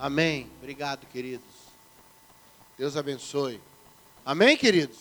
[0.00, 0.50] Amém.
[0.56, 1.44] Obrigado, queridos.
[2.78, 3.60] Deus abençoe.
[4.24, 4.96] Amém, queridos?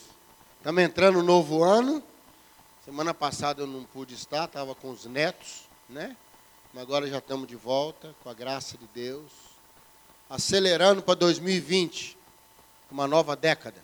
[0.57, 2.03] Estamos entrando no novo ano.
[2.83, 6.17] Semana passada eu não pude estar, estava com os netos, né?
[6.74, 9.32] Mas agora já estamos de volta, com a graça de Deus.
[10.29, 12.18] Acelerando para 2020,
[12.91, 13.81] uma nova década,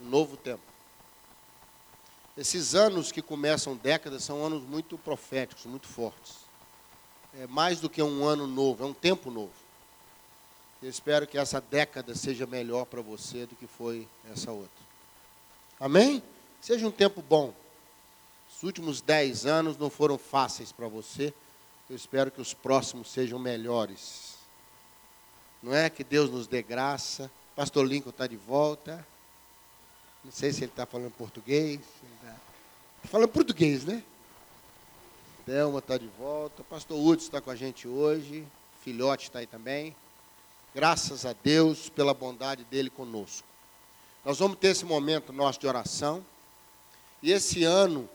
[0.00, 0.62] um novo tempo.
[2.36, 6.36] Esses anos que começam décadas são anos muito proféticos, muito fortes.
[7.36, 9.66] É mais do que um ano novo, é um tempo novo.
[10.80, 14.70] Eu espero que essa década seja melhor para você do que foi essa outra.
[15.80, 16.22] Amém?
[16.60, 17.52] Seja um tempo bom.
[18.54, 21.34] Os últimos dez anos não foram fáceis para você.
[21.90, 24.36] Eu espero que os próximos sejam melhores.
[25.60, 27.28] Não é que Deus nos dê graça.
[27.56, 29.04] Pastor Lincoln está de volta.
[30.24, 31.80] Não sei se ele está falando português.
[31.80, 34.02] Está falando português, né?
[35.44, 36.62] Thelma está de volta.
[36.62, 38.46] Pastor Hudson está com a gente hoje.
[38.84, 39.94] Filhote está aí também.
[40.74, 43.46] Graças a Deus pela bondade dele conosco.
[44.24, 46.24] Nós vamos ter esse momento nosso de oração.
[47.22, 48.08] E esse ano,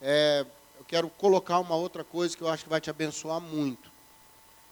[0.00, 0.44] é,
[0.78, 3.90] eu quero colocar uma outra coisa que eu acho que vai te abençoar muito.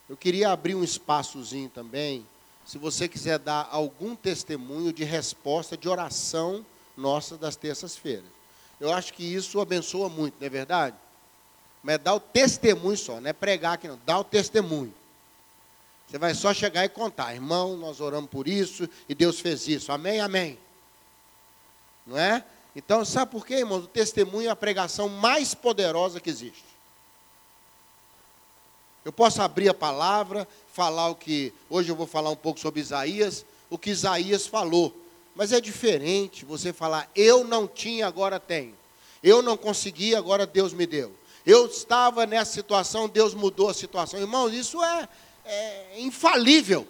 [0.08, 2.26] Eu queria abrir um espaçozinho também,
[2.66, 8.24] se você quiser dar algum testemunho de resposta de oração nossa das terças-feiras.
[8.80, 10.96] Eu acho que isso abençoa muito, não é verdade?
[11.82, 14.92] Mas é dar o testemunho só, não é pregar aqui não, dá o testemunho.
[16.10, 19.92] Você vai só chegar e contar, irmão, nós oramos por isso e Deus fez isso.
[19.92, 20.58] Amém, amém.
[22.04, 22.44] Não é?
[22.74, 23.84] Então, sabe por quê, irmãos?
[23.84, 26.64] O testemunho é a pregação mais poderosa que existe.
[29.04, 31.54] Eu posso abrir a palavra, falar o que.
[31.68, 34.92] Hoje eu vou falar um pouco sobre Isaías, o que Isaías falou.
[35.36, 38.74] Mas é diferente você falar, eu não tinha, agora tenho.
[39.22, 41.14] Eu não consegui, agora Deus me deu.
[41.46, 44.18] Eu estava nessa situação, Deus mudou a situação.
[44.18, 45.08] Irmãos, isso é,
[45.50, 46.86] é infalível.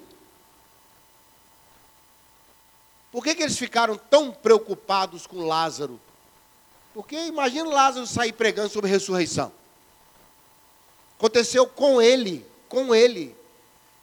[3.10, 6.00] Por que, que eles ficaram tão preocupados com Lázaro?
[6.92, 9.52] Porque imagina Lázaro sair pregando sobre ressurreição.
[11.18, 13.34] Aconteceu com ele, com ele.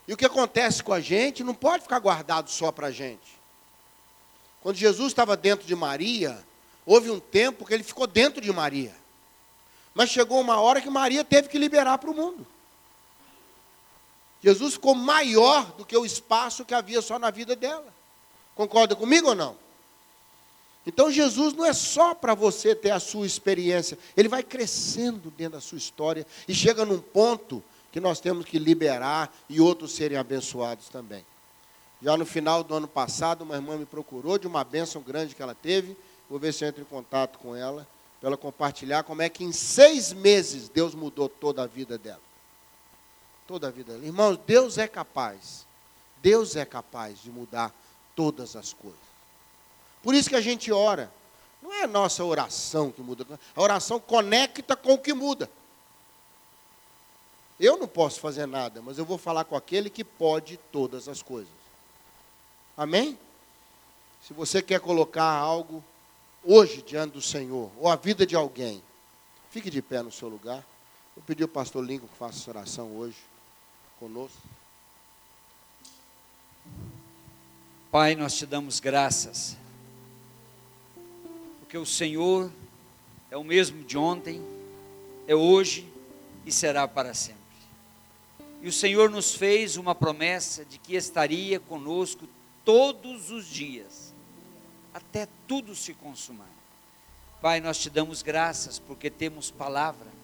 [0.06, 3.38] E o que acontece com a gente não pode ficar guardado só para a gente.
[4.60, 6.44] Quando Jesus estava dentro de Maria,
[6.84, 8.94] houve um tempo que ele ficou dentro de Maria.
[9.94, 12.46] Mas chegou uma hora que Maria teve que liberar para o mundo.
[14.42, 17.86] Jesus ficou maior do que o espaço que havia só na vida dela.
[18.54, 19.56] Concorda comigo ou não?
[20.86, 25.54] Então Jesus não é só para você ter a sua experiência, ele vai crescendo dentro
[25.54, 27.62] da sua história e chega num ponto
[27.92, 31.24] que nós temos que liberar e outros serem abençoados também.
[32.00, 35.42] Já no final do ano passado, uma irmã me procurou de uma bênção grande que
[35.42, 35.96] ela teve.
[36.30, 37.86] Vou ver se eu entro em contato com ela,
[38.20, 42.27] para ela compartilhar como é que em seis meses Deus mudou toda a vida dela
[43.48, 43.94] toda a vida.
[44.04, 45.66] Irmãos, Deus é capaz.
[46.18, 47.74] Deus é capaz de mudar
[48.14, 49.00] todas as coisas.
[50.02, 51.10] Por isso que a gente ora.
[51.62, 53.26] Não é a nossa oração que muda.
[53.56, 55.50] A oração conecta com o que muda.
[57.58, 61.22] Eu não posso fazer nada, mas eu vou falar com aquele que pode todas as
[61.22, 61.52] coisas.
[62.76, 63.18] Amém?
[64.24, 65.82] Se você quer colocar algo
[66.44, 68.82] hoje diante do Senhor, ou a vida de alguém,
[69.50, 70.64] fique de pé no seu lugar.
[71.16, 73.16] Eu pedi ao pastor Lincoln que faça essa oração hoje
[73.98, 74.38] conosco.
[77.90, 79.56] Pai, nós te damos graças,
[81.60, 82.52] porque o Senhor
[83.30, 84.42] é o mesmo de ontem,
[85.26, 85.88] é hoje
[86.44, 87.38] e será para sempre.
[88.60, 92.28] E o Senhor nos fez uma promessa de que estaria conosco
[92.64, 94.12] todos os dias,
[94.92, 96.50] até tudo se consumar.
[97.40, 100.17] Pai, nós te damos graças porque temos palavra,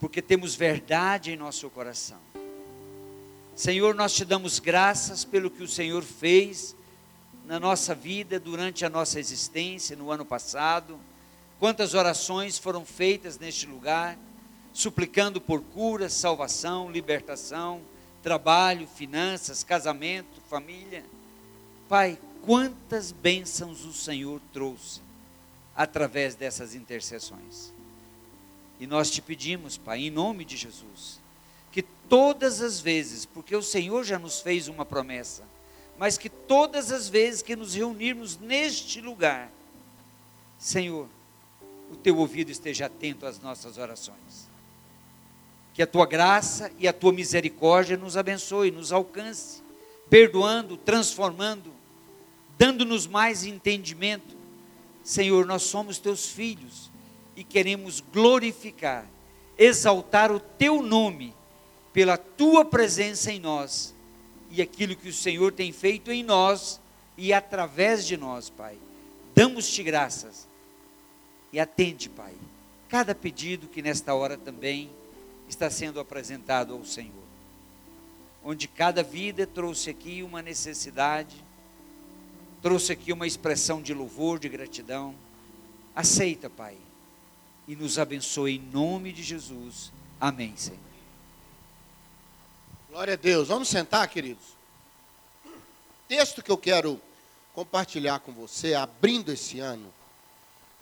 [0.00, 2.18] porque temos verdade em nosso coração.
[3.54, 6.74] Senhor, nós te damos graças pelo que o Senhor fez
[7.44, 10.98] na nossa vida durante a nossa existência no ano passado.
[11.58, 14.16] Quantas orações foram feitas neste lugar,
[14.72, 17.82] suplicando por cura, salvação, libertação,
[18.22, 21.04] trabalho, finanças, casamento, família.
[21.86, 25.02] Pai, quantas bênçãos o Senhor trouxe
[25.76, 27.79] através dessas intercessões.
[28.80, 31.20] E nós te pedimos, Pai, em nome de Jesus,
[31.70, 35.44] que todas as vezes, porque o Senhor já nos fez uma promessa,
[35.98, 39.52] mas que todas as vezes que nos reunirmos neste lugar,
[40.58, 41.06] Senhor,
[41.92, 44.48] o teu ouvido esteja atento às nossas orações.
[45.74, 49.62] Que a tua graça e a tua misericórdia nos abençoe, nos alcance,
[50.08, 51.70] perdoando, transformando,
[52.56, 54.34] dando-nos mais entendimento.
[55.04, 56.89] Senhor, nós somos teus filhos
[57.40, 59.06] e queremos glorificar,
[59.56, 61.34] exaltar o teu nome
[61.90, 63.94] pela tua presença em nós,
[64.50, 66.78] e aquilo que o Senhor tem feito em nós
[67.16, 68.76] e através de nós, Pai.
[69.34, 70.46] Damos-te graças
[71.50, 72.34] e atende, Pai,
[72.90, 74.90] cada pedido que nesta hora também
[75.48, 77.24] está sendo apresentado ao Senhor.
[78.44, 81.42] Onde cada vida trouxe aqui uma necessidade,
[82.60, 85.14] trouxe aqui uma expressão de louvor, de gratidão.
[85.96, 86.76] Aceita, Pai,
[87.70, 89.92] e nos abençoe em nome de Jesus.
[90.20, 90.80] Amém, Senhor.
[92.88, 93.46] Glória a Deus.
[93.46, 94.42] Vamos sentar, queridos.
[96.08, 97.00] Texto que eu quero
[97.54, 99.94] compartilhar com você, abrindo esse ano,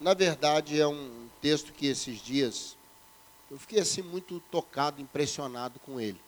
[0.00, 2.75] na verdade é um texto que esses dias
[3.50, 6.19] eu fiquei assim muito tocado, impressionado com ele.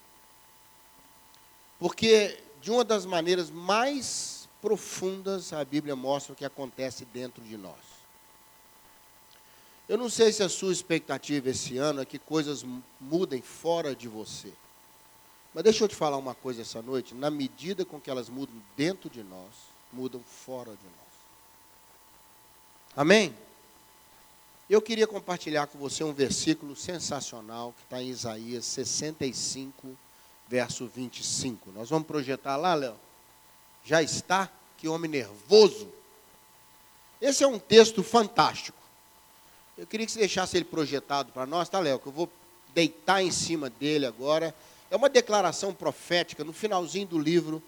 [1.79, 7.57] Porque de uma das maneiras mais profundas a Bíblia mostra o que acontece dentro de
[7.57, 8.01] nós.
[9.91, 12.65] Eu não sei se a sua expectativa esse ano é que coisas
[13.01, 14.53] mudem fora de você.
[15.53, 17.13] Mas deixa eu te falar uma coisa essa noite.
[17.13, 19.51] Na medida com que elas mudam dentro de nós,
[19.93, 21.11] mudam fora de nós.
[22.97, 23.35] Amém?
[24.71, 29.99] Eu queria compartilhar com você um versículo sensacional que está em Isaías 65,
[30.47, 31.73] verso 25.
[31.73, 32.95] Nós vamos projetar lá, Léo?
[33.85, 34.49] Já está?
[34.79, 35.93] Que homem nervoso.
[37.21, 38.80] Esse é um texto fantástico.
[39.81, 41.99] Eu queria que você deixasse ele projetado para nós, tá, Léo?
[41.99, 42.31] Que eu vou
[42.75, 44.55] deitar em cima dele agora
[44.91, 47.63] é uma declaração profética no finalzinho do livro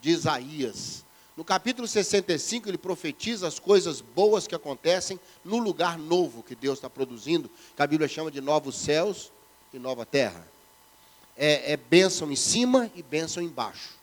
[0.00, 1.04] de Isaías.
[1.36, 6.78] No capítulo 65, ele profetiza as coisas boas que acontecem no lugar novo que Deus
[6.78, 9.32] está produzindo, que a Bíblia chama de novos céus
[9.74, 10.46] e nova terra.
[11.36, 13.94] É, é bênção em cima e bênção embaixo.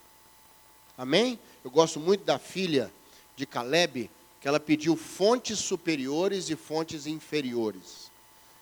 [0.97, 1.39] Amém?
[1.63, 2.91] Eu gosto muito da filha
[3.37, 4.09] de Caleb,
[4.45, 8.11] que ela pediu fontes superiores e fontes inferiores.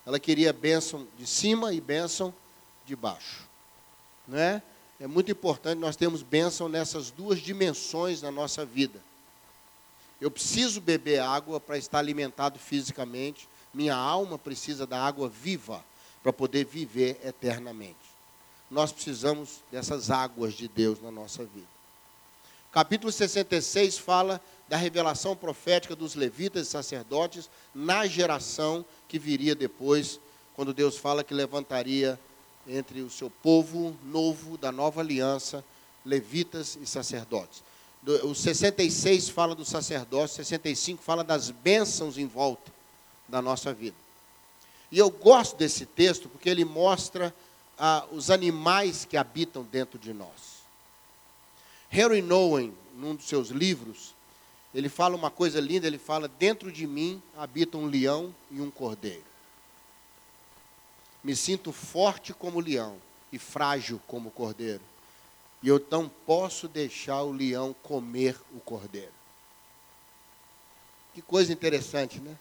[0.05, 2.33] Ela queria bênção de cima e bênção
[2.85, 3.41] de baixo.
[4.25, 4.63] Né?
[4.97, 8.97] É muito importante nós termos bênção nessas duas dimensões na nossa vida.
[10.21, 15.83] Eu preciso beber água para estar alimentado fisicamente, minha alma precisa da água viva
[16.23, 17.97] para poder viver eternamente.
[18.71, 21.72] Nós precisamos dessas águas de Deus na nossa vida.
[22.73, 30.19] Capítulo 66 fala da revelação profética dos levitas e sacerdotes na geração que viria depois,
[30.55, 32.19] quando Deus fala que levantaria
[32.67, 35.63] entre o seu povo novo, da nova aliança,
[36.03, 37.61] levitas e sacerdotes.
[38.23, 42.71] O 66 fala do sacerdócio, 65 fala das bênçãos em volta
[43.29, 43.95] da nossa vida.
[44.91, 47.31] E eu gosto desse texto porque ele mostra
[47.77, 50.52] ah, os animais que habitam dentro de nós.
[51.95, 54.15] Henry Nowen, num dos seus livros,
[54.73, 58.71] ele fala uma coisa linda, ele fala, dentro de mim habita um leão e um
[58.71, 59.23] cordeiro.
[61.23, 62.97] Me sinto forte como leão
[63.31, 64.81] e frágil como cordeiro.
[65.61, 69.13] E eu não posso deixar o leão comer o cordeiro.
[71.13, 72.35] Que coisa interessante, né?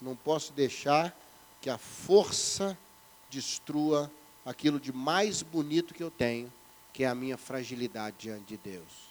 [0.00, 1.14] Não posso deixar
[1.60, 2.78] que a força
[3.28, 4.10] destrua
[4.42, 6.50] aquilo de mais bonito que eu tenho,
[6.96, 9.10] que é a minha fragilidade diante de Deus.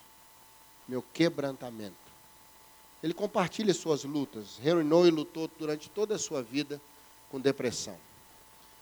[0.88, 1.94] Meu quebrantamento.
[3.04, 4.58] Ele compartilha suas lutas.
[4.60, 6.82] Henry Noe lutou durante toda a sua vida
[7.30, 7.96] com depressão.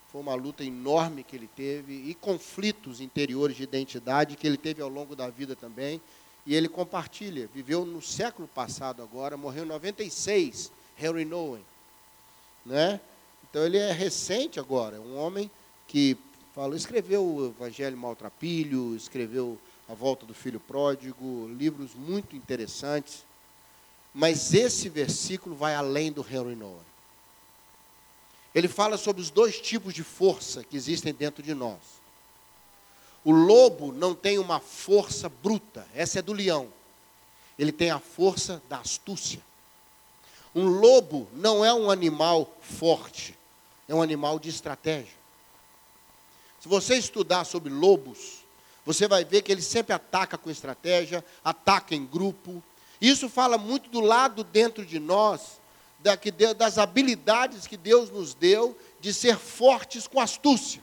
[0.09, 4.81] Foi uma luta enorme que ele teve e conflitos interiores de identidade que ele teve
[4.81, 5.99] ao longo da vida também.
[6.45, 7.49] E ele compartilha.
[7.53, 11.65] Viveu no século passado agora, morreu em 96, Henry Nowen.
[12.65, 13.01] Né?
[13.49, 15.51] Então ele é recente agora, um homem
[15.89, 16.17] que
[16.53, 19.57] falou, escreveu o Evangelho Maltrapilho, escreveu
[19.89, 23.25] A Volta do Filho Pródigo, livros muito interessantes.
[24.13, 26.93] Mas esse versículo vai além do Henry Nowen
[28.53, 31.79] ele fala sobre os dois tipos de força que existem dentro de nós.
[33.23, 36.67] O lobo não tem uma força bruta, essa é do leão.
[37.57, 39.41] Ele tem a força da astúcia.
[40.53, 43.35] Um lobo não é um animal forte,
[43.87, 45.22] é um animal de estratégia.
[46.63, 48.45] Se você estudar sobre lobos,
[48.85, 52.63] você vai ver que ele sempre ataca com estratégia, ataca em grupo.
[53.01, 55.59] Isso fala muito do lado dentro de nós
[56.57, 60.81] das habilidades que Deus nos deu de ser fortes com astúcia,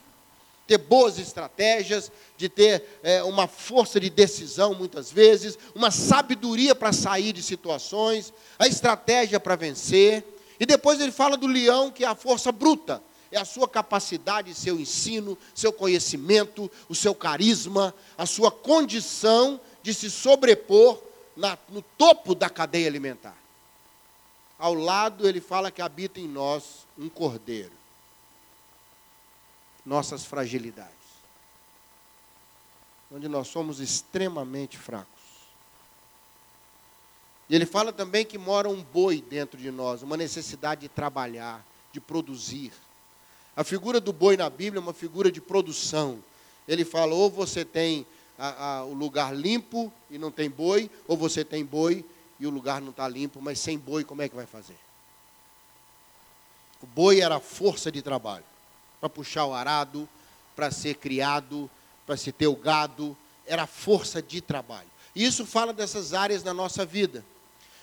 [0.67, 6.93] ter boas estratégias, de ter é, uma força de decisão muitas vezes, uma sabedoria para
[6.93, 10.27] sair de situações, a estratégia para vencer.
[10.59, 14.55] E depois ele fala do leão, que é a força bruta, é a sua capacidade,
[14.55, 21.01] seu ensino, seu conhecimento, o seu carisma, a sua condição de se sobrepor
[21.37, 23.37] na, no topo da cadeia alimentar.
[24.59, 27.73] Ao lado, ele fala que habita em nós um cordeiro.
[29.87, 30.91] Nossas fragilidades.
[33.11, 35.09] onde nós somos extremamente fracos.
[37.49, 41.67] E ele fala também que mora um boi dentro de nós, uma necessidade de trabalhar,
[41.93, 42.73] de produzir.
[43.57, 46.23] A figura do boi na Bíblia é uma figura de produção.
[46.67, 48.07] Ele fala: ou você tem
[48.39, 52.05] a, a, o lugar limpo e não tem boi, ou você tem boi
[52.39, 54.77] e o lugar não está limpo, mas sem boi, como é que vai fazer?
[56.83, 58.45] O boi era a força de trabalho
[58.99, 60.09] para puxar o arado,
[60.57, 61.71] para ser criado,
[62.07, 63.17] para se ter o gado,
[63.47, 64.89] era a força de trabalho.
[65.15, 67.25] E isso fala dessas áreas na nossa vida.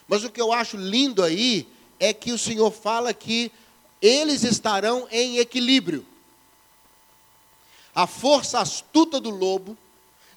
[0.08, 1.68] Mas o que eu acho lindo aí
[2.00, 3.52] é que o Senhor fala que
[4.02, 6.06] eles estarão em equilíbrio.
[7.94, 9.78] A força astuta do lobo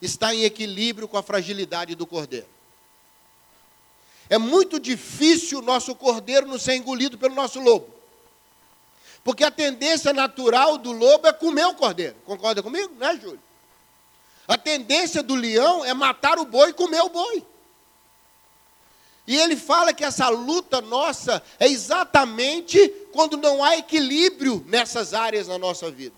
[0.00, 2.48] está em equilíbrio com a fragilidade do cordeiro.
[4.30, 7.92] É muito difícil o nosso cordeiro não ser engolido pelo nosso lobo.
[9.22, 12.16] Porque a tendência natural do lobo é comer o cordeiro.
[12.24, 12.94] Concorda comigo?
[12.94, 13.40] Né, Júlio?
[14.48, 17.44] A tendência do leão é matar o boi e comer o boi.
[19.30, 22.76] E ele fala que essa luta nossa é exatamente
[23.12, 26.16] quando não há equilíbrio nessas áreas na nossa vida.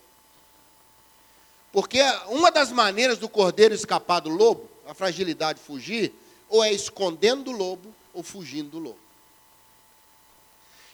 [1.70, 6.10] Porque uma das maneiras do cordeiro escapar do lobo, a fragilidade fugir,
[6.48, 8.98] ou é escondendo do lobo ou fugindo do lobo.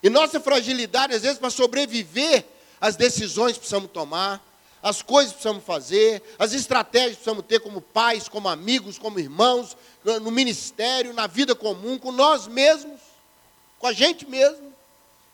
[0.03, 2.45] E nossa fragilidade, às vezes, para sobreviver
[2.81, 4.45] às decisões que precisamos tomar,
[4.83, 9.19] as coisas que precisamos fazer, as estratégias que precisamos ter como pais, como amigos, como
[9.19, 9.77] irmãos,
[10.23, 13.01] no ministério, na vida comum, com nós mesmos,
[13.79, 14.73] com a gente mesmo,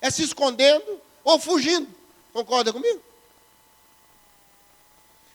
[0.00, 1.88] é se escondendo ou fugindo.
[2.32, 3.00] Concorda comigo?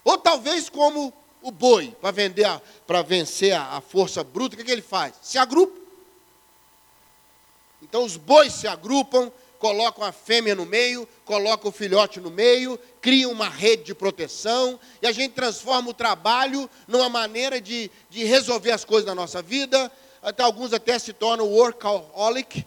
[0.03, 4.63] Ou talvez como o boi, para vender, para vencer a, a, força bruta, o que,
[4.63, 5.13] que ele faz?
[5.21, 5.77] Se agrupa.
[7.81, 12.79] Então os bois se agrupam, colocam a fêmea no meio, colocam o filhote no meio,
[13.01, 18.23] criam uma rede de proteção, e a gente transforma o trabalho numa maneira de, de
[18.23, 19.91] resolver as coisas da nossa vida.
[20.23, 22.65] Até alguns até se tornam workaholic,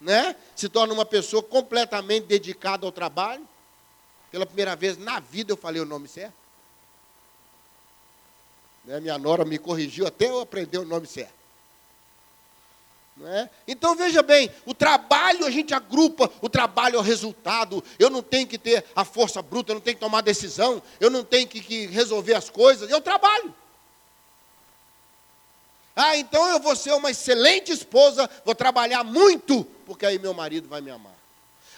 [0.00, 0.36] né?
[0.54, 3.48] se torna uma pessoa completamente dedicada ao trabalho.
[4.30, 6.34] Pela primeira vez na vida eu falei o nome certo.
[8.84, 8.98] Né?
[8.98, 11.41] Minha nora me corrigiu até eu aprender o nome certo.
[13.24, 13.48] É?
[13.68, 17.84] Então veja bem, o trabalho a gente agrupa, o trabalho é o resultado.
[17.98, 21.10] Eu não tenho que ter a força bruta, eu não tenho que tomar decisão, eu
[21.10, 23.54] não tenho que, que resolver as coisas, eu trabalho.
[25.94, 30.66] Ah, então eu vou ser uma excelente esposa, vou trabalhar muito, porque aí meu marido
[30.66, 31.14] vai me amar.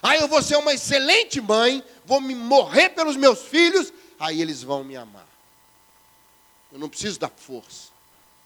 [0.01, 4.63] Ah, eu vou ser uma excelente mãe, vou me morrer pelos meus filhos, aí eles
[4.63, 5.27] vão me amar.
[6.73, 7.94] Eu não preciso da força.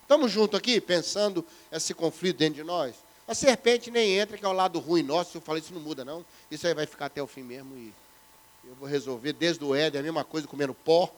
[0.09, 2.95] Estamos juntos aqui, pensando esse conflito dentro de nós?
[3.27, 5.37] A serpente nem entra, que é o lado ruim nosso.
[5.37, 6.25] Eu falei, isso não muda, não.
[6.51, 7.77] Isso aí vai ficar até o fim mesmo.
[7.77, 7.93] E
[8.67, 11.13] eu vou resolver desde o Éden, a mesma coisa, comendo pó,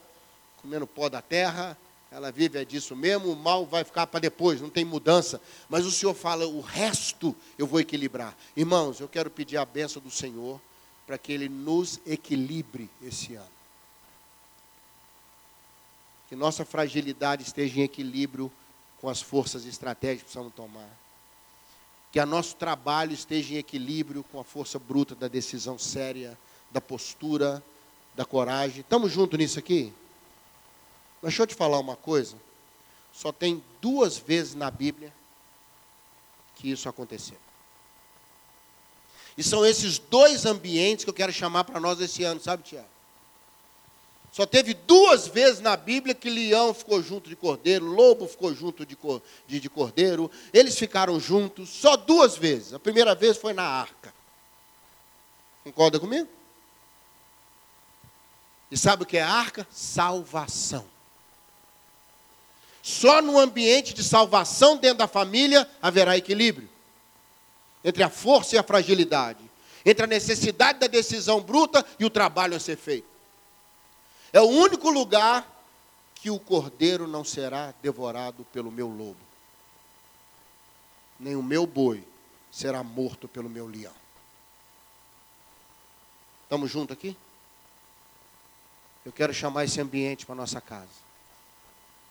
[0.61, 1.79] comendo pó da terra.
[2.11, 5.41] Ela vive é disso mesmo, o mal vai ficar para depois, não tem mudança.
[5.69, 8.37] Mas o Senhor fala, o resto eu vou equilibrar.
[8.57, 10.61] Irmãos, eu quero pedir a benção do Senhor
[11.07, 13.47] para que Ele nos equilibre esse ano.
[16.29, 18.51] Que nossa fragilidade esteja em equilíbrio
[19.01, 20.89] com as forças estratégicas que precisamos tomar.
[22.13, 26.39] Que o nosso trabalho esteja em equilíbrio com a força bruta da decisão séria,
[26.71, 27.63] da postura,
[28.15, 28.81] da coragem.
[28.81, 29.93] Estamos juntos nisso aqui?
[31.23, 32.37] Mas deixa eu te falar uma coisa.
[33.13, 35.13] Só tem duas vezes na Bíblia
[36.57, 37.39] que isso aconteceu.
[39.39, 42.90] E são esses dois ambientes que eu quero chamar para nós esse ano, sabe, Tiago?
[44.33, 48.87] Só teve duas vezes na Bíblia que leão ficou junto de cordeiro, lobo ficou junto
[48.87, 48.97] de,
[49.47, 52.73] de, de cordeiro, eles ficaram juntos, só duas vezes.
[52.73, 54.15] A primeira vez foi na arca.
[55.65, 56.29] Concorda comigo?
[58.71, 59.67] E sabe o que é arca?
[59.71, 60.87] Salvação.
[62.83, 66.69] Só no ambiente de salvação dentro da família haverá equilíbrio
[67.85, 69.39] entre a força e a fragilidade,
[69.85, 73.09] entre a necessidade da decisão bruta e o trabalho a ser feito.
[74.33, 75.47] É o único lugar
[76.15, 79.17] que o cordeiro não será devorado pelo meu lobo,
[81.19, 82.05] nem o meu boi
[82.51, 83.95] será morto pelo meu leão.
[86.45, 87.17] Estamos juntos aqui?
[89.05, 91.01] Eu quero chamar esse ambiente para nossa casa.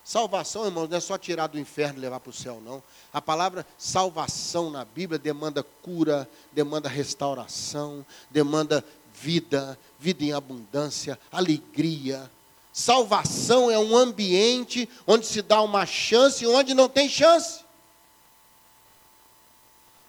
[0.03, 2.81] Salvação, irmãos, não é só tirar do inferno e levar para o céu, não.
[3.13, 8.83] A palavra salvação na Bíblia demanda cura, demanda restauração, demanda
[9.21, 12.29] vida, vida em abundância, alegria.
[12.71, 17.59] Salvação é um ambiente onde se dá uma chance e onde não tem chance.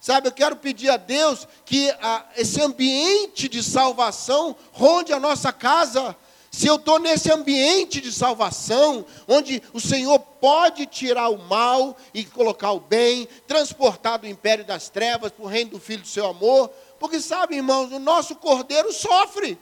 [0.01, 5.53] Sabe, eu quero pedir a Deus que a, esse ambiente de salvação ronde a nossa
[5.53, 6.17] casa,
[6.51, 12.25] se eu estou nesse ambiente de salvação, onde o Senhor pode tirar o mal e
[12.25, 16.27] colocar o bem, transportar do império das trevas para o reino do Filho do seu
[16.27, 19.59] amor, porque sabe, irmãos, o nosso cordeiro sofre.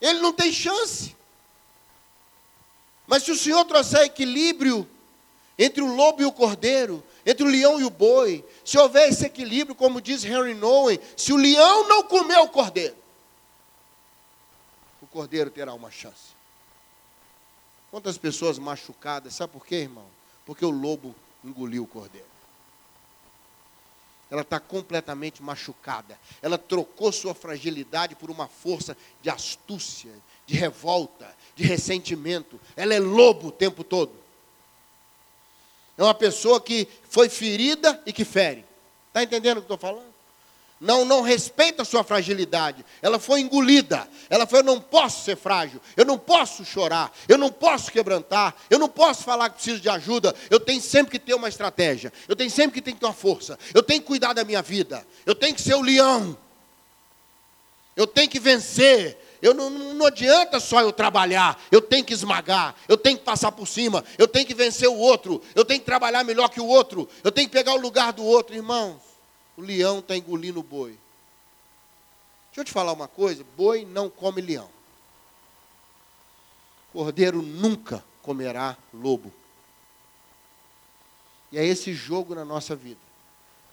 [0.00, 1.14] Ele não tem chance.
[3.06, 4.88] Mas se o Senhor trouxer equilíbrio
[5.58, 9.26] entre o lobo e o cordeiro, entre o leão e o boi, se houver esse
[9.26, 12.96] equilíbrio, como diz Henry Nowen, se o leão não comer o cordeiro,
[15.02, 16.32] o cordeiro terá uma chance.
[17.90, 20.06] Quantas pessoas machucadas, sabe por quê, irmão?
[20.46, 22.33] Porque o lobo engoliu o cordeiro.
[24.34, 26.18] Ela está completamente machucada.
[26.42, 30.10] Ela trocou sua fragilidade por uma força de astúcia,
[30.44, 32.60] de revolta, de ressentimento.
[32.74, 34.12] Ela é lobo o tempo todo.
[35.96, 38.64] É uma pessoa que foi ferida e que fere.
[39.06, 40.12] Está entendendo o que estou falando?
[40.80, 42.84] Não, não respeita a sua fragilidade.
[43.00, 44.08] Ela foi engolida.
[44.28, 45.80] Ela foi: eu não posso ser frágil.
[45.96, 47.12] Eu não posso chorar.
[47.28, 48.54] Eu não posso quebrantar.
[48.68, 50.34] Eu não posso falar que preciso de ajuda.
[50.50, 52.12] Eu tenho sempre que ter uma estratégia.
[52.28, 53.58] Eu tenho sempre que ter uma força.
[53.72, 55.06] Eu tenho que cuidar da minha vida.
[55.24, 56.36] Eu tenho que ser o leão.
[57.96, 59.16] Eu tenho que vencer.
[59.40, 63.52] Eu não, não adianta só eu trabalhar, eu tenho que esmagar, eu tenho que passar
[63.52, 66.66] por cima, eu tenho que vencer o outro, eu tenho que trabalhar melhor que o
[66.66, 69.13] outro, eu tenho que pegar o lugar do outro, irmãos.
[69.56, 70.98] O leão está engolindo o boi.
[72.46, 74.70] Deixa eu te falar uma coisa: boi não come leão.
[76.92, 79.32] Cordeiro nunca comerá lobo.
[81.50, 83.00] E é esse jogo na nossa vida.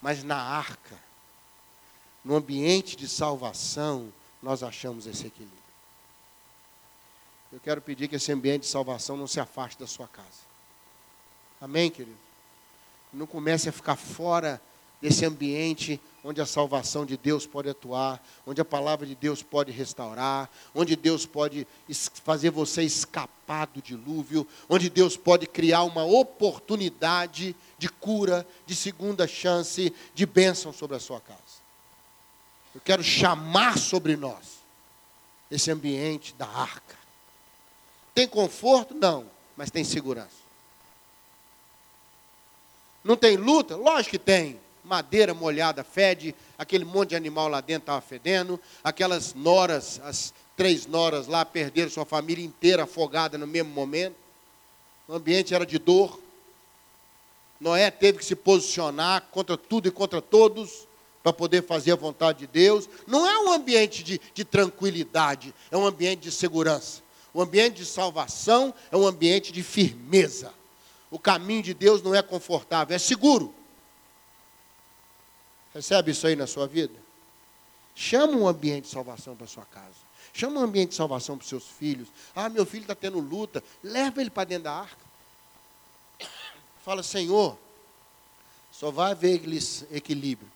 [0.02, 0.98] Mas na arca,
[2.24, 4.12] no ambiente de salvação,
[4.42, 5.62] nós achamos esse equilíbrio.
[7.52, 10.50] Eu quero pedir que esse ambiente de salvação não se afaste da sua casa.
[11.60, 12.18] Amém, querido?
[13.14, 14.62] Não comece a ficar fora
[15.02, 19.72] desse ambiente onde a salvação de Deus pode atuar, onde a palavra de Deus pode
[19.72, 21.68] restaurar, onde Deus pode
[22.24, 29.28] fazer você escapar do dilúvio, onde Deus pode criar uma oportunidade de cura, de segunda
[29.28, 31.40] chance, de bênção sobre a sua casa.
[32.76, 34.62] Eu quero chamar sobre nós
[35.50, 36.96] esse ambiente da arca.
[38.14, 38.94] Tem conforto?
[38.94, 39.26] Não,
[39.58, 40.42] mas tem segurança.
[43.04, 43.76] Não tem luta?
[43.76, 44.60] Lógico que tem.
[44.84, 50.86] Madeira molhada fede, aquele monte de animal lá dentro estava fedendo, aquelas noras, as três
[50.86, 54.16] noras lá perderam sua família inteira afogada no mesmo momento.
[55.08, 56.20] O ambiente era de dor.
[57.60, 60.88] Noé teve que se posicionar contra tudo e contra todos
[61.22, 62.90] para poder fazer a vontade de Deus.
[63.06, 67.02] Não é um ambiente de, de tranquilidade, é um ambiente de segurança.
[67.34, 70.54] O ambiente de salvação é um ambiente de firmeza.
[71.10, 73.54] O caminho de Deus não é confortável, é seguro.
[75.74, 76.94] Recebe isso aí na sua vida?
[77.96, 79.96] Chama um ambiente de salvação para sua casa.
[80.34, 82.08] Chama um ambiente de salvação para seus filhos.
[82.36, 83.64] Ah, meu filho está tendo luta.
[83.84, 85.06] Leva ele para dentro da arca.
[86.84, 87.58] Fala, Senhor,
[88.72, 89.42] só vai haver
[89.92, 90.50] equilíbrio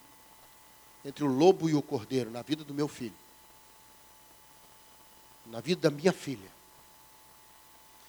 [1.03, 3.13] entre o lobo e o cordeiro na vida do meu filho,
[5.45, 6.49] na vida da minha filha.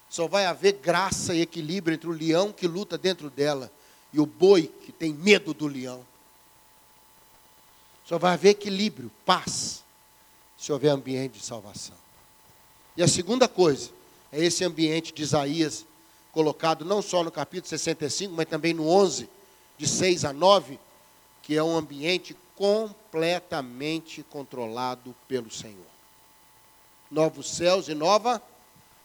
[0.09, 3.71] Só vai haver graça e equilíbrio entre o leão que luta dentro dela
[4.13, 6.03] e o boi que tem medo do leão.
[8.07, 9.83] Só vai haver equilíbrio, paz,
[10.57, 11.97] se houver ambiente de salvação.
[12.97, 13.91] E a segunda coisa
[14.33, 15.85] é esse ambiente de Isaías,
[16.31, 19.29] colocado não só no capítulo 65, mas também no 11,
[19.77, 20.79] de 6 a 9,
[21.43, 25.87] que é um ambiente completamente controlado pelo Senhor.
[27.11, 28.41] Novos céus e nova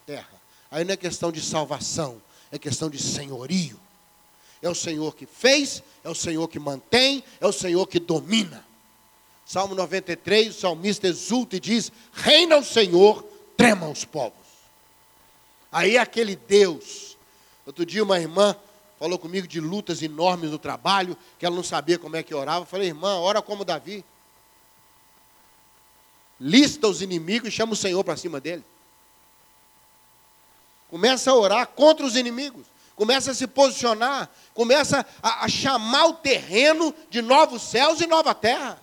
[0.05, 0.41] terra.
[0.69, 3.79] Aí não é questão de salvação, é questão de senhorio.
[4.61, 8.63] É o Senhor que fez, é o Senhor que mantém, é o Senhor que domina.
[9.51, 13.21] Salmo 93, o salmista exulta e diz: Reina o Senhor,
[13.57, 14.39] tremam os povos.
[15.69, 17.17] Aí aquele Deus.
[17.65, 18.55] Outro dia, uma irmã
[18.97, 22.61] falou comigo de lutas enormes no trabalho, que ela não sabia como é que orava.
[22.61, 24.05] Eu falei, irmã, ora como Davi.
[26.39, 28.63] Lista os inimigos e chama o Senhor para cima dele.
[30.89, 32.65] Começa a orar contra os inimigos.
[32.95, 34.29] Começa a se posicionar.
[34.53, 38.81] Começa a, a chamar o terreno de novos céus e nova terra.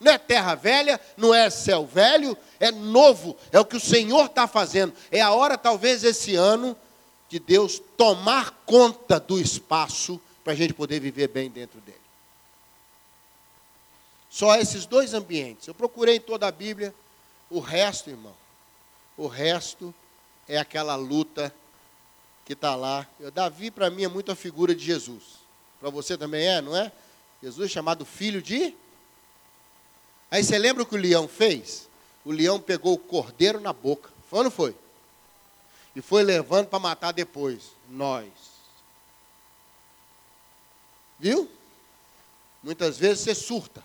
[0.00, 3.36] Não é terra velha, não é céu velho, é novo.
[3.52, 4.94] É o que o Senhor está fazendo.
[5.12, 6.74] É a hora, talvez, esse ano,
[7.28, 12.00] de Deus tomar conta do espaço para a gente poder viver bem dentro dele.
[14.30, 15.68] Só esses dois ambientes.
[15.68, 16.94] Eu procurei em toda a Bíblia.
[17.50, 18.34] O resto, irmão,
[19.16, 19.94] o resto
[20.48, 21.54] é aquela luta
[22.44, 23.06] que está lá.
[23.18, 25.40] Eu, Davi, para mim, é muito a figura de Jesus.
[25.78, 26.90] Para você também é, não é?
[27.42, 28.74] Jesus é chamado filho de.
[30.30, 31.90] Aí você lembra o que o leão fez?
[32.24, 34.10] o leão pegou o cordeiro na boca.
[34.28, 34.74] Foi ou não foi?
[35.96, 37.72] E foi levando para matar depois.
[37.88, 38.28] Nós.
[41.18, 41.50] Viu?
[42.62, 43.82] Muitas vezes você surta,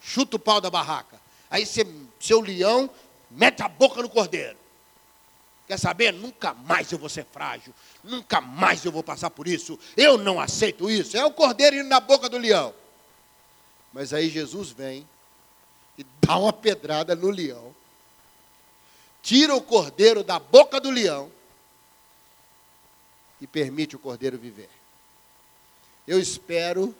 [0.00, 1.20] chuta o pau da barraca.
[1.50, 1.86] Aí você,
[2.18, 2.90] seu leão
[3.30, 4.56] mete a boca no cordeiro.
[5.66, 6.12] Quer saber?
[6.12, 7.72] Nunca mais eu vou ser frágil.
[8.02, 9.78] Nunca mais eu vou passar por isso.
[9.96, 11.16] Eu não aceito isso.
[11.16, 12.74] É o cordeiro indo na boca do leão.
[13.92, 15.08] Mas aí Jesus vem
[16.26, 17.74] dá uma pedrada no leão.
[19.22, 21.30] Tira o cordeiro da boca do leão
[23.40, 24.70] e permite o cordeiro viver.
[26.06, 26.94] Eu espero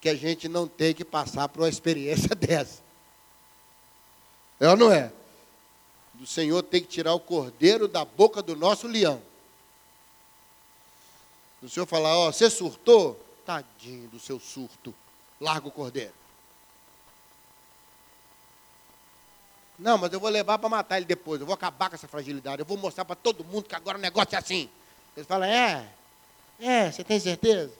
[0.00, 2.82] que a gente não tenha que passar por uma experiência dessa.
[4.60, 5.12] É ou não é?
[6.22, 9.20] do Senhor tem que tirar o cordeiro da boca do nosso leão.
[11.60, 13.20] O Senhor falar, ó, você surtou?
[13.44, 14.94] Tadinho do seu surto.
[15.40, 16.12] Larga o cordeiro.
[19.82, 21.40] Não, mas eu vou levar para matar ele depois.
[21.40, 22.60] Eu vou acabar com essa fragilidade.
[22.60, 24.70] Eu vou mostrar para todo mundo que agora o negócio é assim.
[25.16, 25.88] Eles falam, é,
[26.60, 27.72] é, você tem certeza?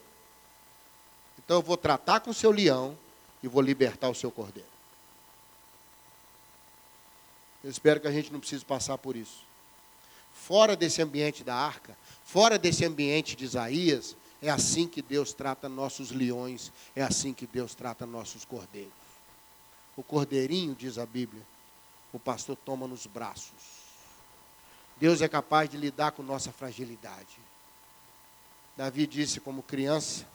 [1.38, 2.98] Então eu vou tratar com o seu leão
[3.40, 4.68] e vou libertar o seu cordeiro.
[7.62, 9.44] Eu espero que a gente não precise passar por isso.
[10.34, 15.68] Fora desse ambiente da arca, fora desse ambiente de Isaías, é assim que Deus trata
[15.68, 18.92] nossos leões, é assim que Deus trata nossos cordeiros.
[19.96, 21.42] O cordeirinho, diz a Bíblia,
[22.12, 23.82] o pastor toma nos braços.
[24.96, 27.38] Deus é capaz de lidar com nossa fragilidade.
[28.76, 30.26] Davi disse, como criança,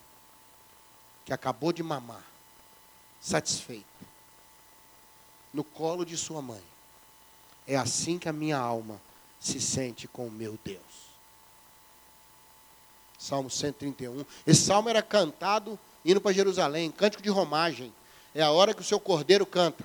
[1.26, 2.24] que acabou de mamar,
[3.20, 3.86] satisfeito,
[5.54, 6.63] no colo de sua mãe.
[7.68, 9.00] É assim que a minha alma
[9.40, 11.08] se sente com o meu Deus.
[13.18, 14.24] Salmo 131.
[14.46, 17.94] Esse salmo era cantado indo para Jerusalém, cântico de romagem.
[18.34, 19.84] É a hora que o seu cordeiro canta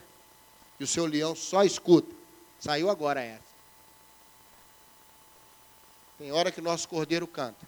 [0.83, 2.13] e o seu leão só escuta.
[2.59, 3.53] Saiu agora essa.
[6.19, 7.65] Tem hora que o nosso cordeiro canta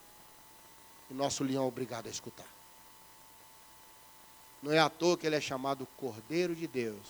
[1.09, 2.47] e o nosso leão é obrigado a escutar.
[4.61, 7.07] Não é à toa que ele é chamado Cordeiro de Deus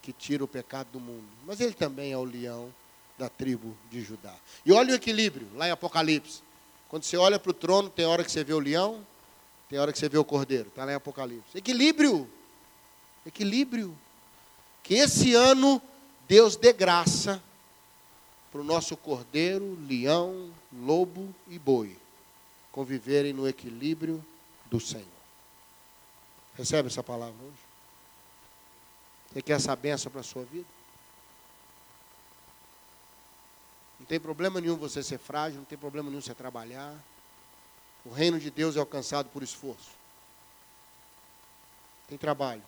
[0.00, 1.28] que tira o pecado do mundo.
[1.44, 2.72] Mas ele também é o leão
[3.18, 4.34] da tribo de Judá.
[4.64, 6.40] E olha o equilíbrio lá em Apocalipse.
[6.88, 9.06] Quando você olha para o trono, tem hora que você vê o leão,
[9.68, 10.68] tem hora que você vê o cordeiro.
[10.68, 11.58] Está lá em Apocalipse.
[11.58, 12.30] Equilíbrio.
[13.26, 13.94] Equilíbrio.
[14.82, 15.80] Que esse ano
[16.28, 17.42] Deus dê graça
[18.50, 21.96] para o nosso cordeiro, leão, lobo e boi
[22.72, 24.24] conviverem no equilíbrio
[24.66, 25.06] do Senhor.
[26.56, 27.72] Recebe essa palavra hoje?
[29.30, 30.68] Você quer essa benção para a sua vida?
[34.00, 36.94] Não tem problema nenhum você ser frágil, não tem problema nenhum você trabalhar.
[38.04, 39.90] O reino de Deus é alcançado por esforço.
[42.08, 42.62] Tem trabalho.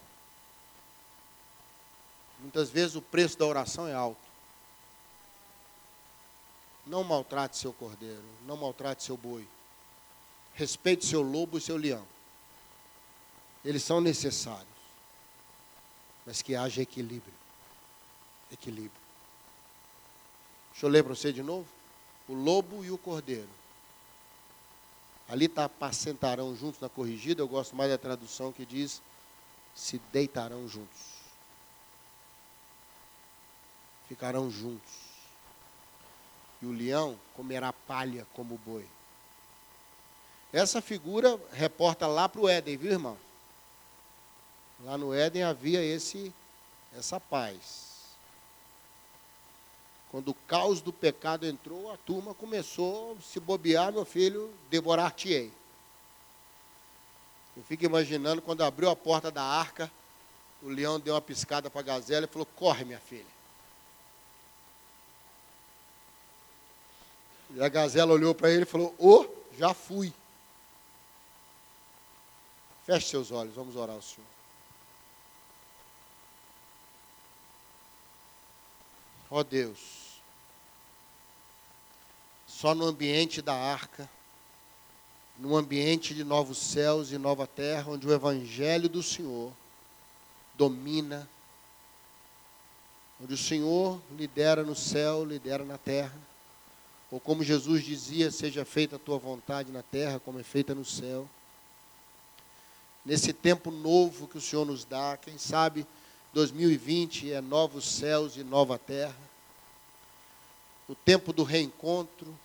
[2.41, 4.21] Muitas vezes o preço da oração é alto.
[6.87, 9.47] Não maltrate seu cordeiro, não maltrate seu boi.
[10.55, 12.07] Respeite seu lobo e seu leão.
[13.65, 14.75] Eles são necessários
[16.25, 17.35] mas que haja equilíbrio.
[18.51, 19.03] Equilíbrio.
[20.73, 21.67] Deixa eu ler para você de novo.
[22.29, 23.49] O lobo e o cordeiro.
[25.29, 27.43] Ali está apacentarão juntos na corrigida.
[27.43, 29.03] Eu gosto mais da tradução que diz
[29.75, 31.14] se deitarão juntos.
[34.15, 34.93] Ficarão juntos.
[36.63, 38.87] E o leão comerá palha como o boi.
[40.53, 43.19] Essa figura reporta lá para o Éden, viu, irmão?
[44.85, 46.33] Lá no Éden havia esse
[46.97, 48.15] essa paz.
[50.13, 55.51] Quando o caos do pecado entrou, a turma começou a se bobear, meu filho, devorar-te-ei.
[57.57, 59.91] Eu fico imaginando quando abriu a porta da arca,
[60.63, 63.34] o leão deu uma piscada para a gazela e falou: Corre, minha filha.
[67.55, 70.13] E a gazela olhou para ele e falou: Ô, oh, já fui.
[72.85, 74.27] Feche seus olhos, vamos orar ao Senhor.
[79.31, 80.21] Ó oh Deus,
[82.47, 84.09] só no ambiente da arca,
[85.39, 89.53] no ambiente de novos céus e nova terra, onde o Evangelho do Senhor
[90.55, 91.29] domina,
[93.21, 96.15] onde o Senhor lidera no céu, lidera na terra,
[97.15, 100.85] ou como Jesus dizia, seja feita a tua vontade na terra, como é feita no
[100.85, 101.31] céu.
[103.07, 105.87] Nesse tempo novo que o Senhor nos dá, quem sabe
[106.33, 109.15] 2020 é novos céus e nova terra.
[110.89, 112.37] O tempo do reencontro,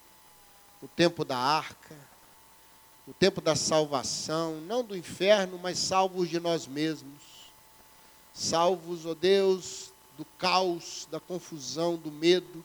[0.84, 1.96] o tempo da arca,
[3.08, 7.24] o tempo da salvação, não do inferno, mas salvos de nós mesmos.
[8.36, 12.64] Salvos, ó oh Deus, do caos, da confusão, do medo.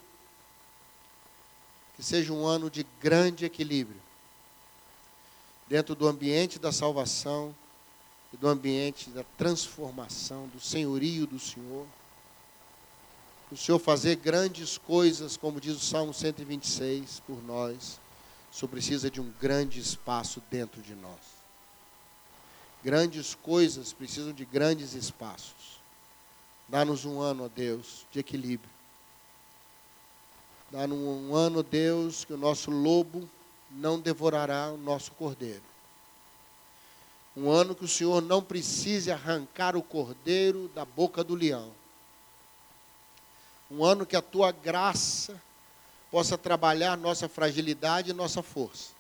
[1.96, 4.04] Que seja um ano de grande equilíbrio
[5.66, 7.54] dentro do ambiente da salvação
[8.32, 11.86] e do ambiente da transformação, do senhorio do Senhor.
[13.50, 18.00] O Senhor fazer grandes coisas, como diz o Salmo 126, por nós,
[18.50, 21.20] só precisa de um grande espaço dentro de nós.
[22.82, 25.80] Grandes coisas precisam de grandes espaços.
[26.68, 28.73] Dá-nos um ano, ó Deus, de equilíbrio.
[30.74, 33.30] Dá-nos um ano, Deus, que o nosso lobo
[33.70, 35.62] não devorará o nosso cordeiro.
[37.36, 41.70] Um ano que o Senhor não precise arrancar o cordeiro da boca do leão.
[43.70, 45.40] Um ano que a tua graça
[46.10, 48.90] possa trabalhar nossa fragilidade e nossa força.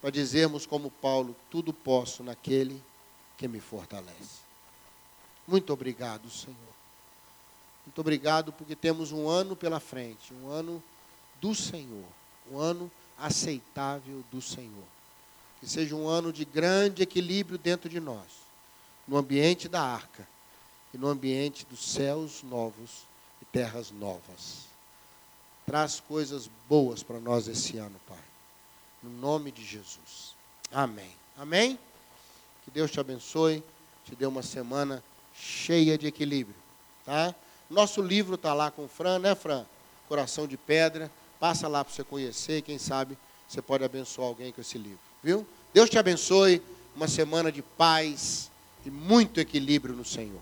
[0.00, 2.82] Para dizermos como Paulo, tudo posso naquele
[3.38, 4.40] que me fortalece.
[5.46, 6.75] Muito obrigado, Senhor.
[7.86, 10.82] Muito obrigado porque temos um ano pela frente, um ano
[11.40, 12.04] do Senhor
[12.50, 14.84] um ano aceitável do Senhor.
[15.60, 18.26] Que seja um ano de grande equilíbrio dentro de nós,
[19.06, 20.26] no ambiente da arca
[20.92, 23.04] e no ambiente dos céus novos
[23.40, 24.66] e terras novas.
[25.64, 28.18] Traz coisas boas para nós esse ano, Pai.
[29.02, 30.34] No nome de Jesus.
[30.70, 31.10] Amém.
[31.36, 31.78] Amém?
[32.64, 33.62] Que Deus te abençoe,
[34.04, 35.02] te dê uma semana
[35.34, 36.56] cheia de equilíbrio,
[37.04, 37.34] tá?
[37.68, 39.64] Nosso livro está lá com o Fran, né, Fran?
[40.08, 41.10] Coração de Pedra.
[41.40, 45.46] Passa lá para você conhecer, quem sabe você pode abençoar alguém com esse livro, viu?
[45.72, 46.62] Deus te abençoe,
[46.94, 48.50] uma semana de paz
[48.84, 50.40] e muito equilíbrio no Senhor.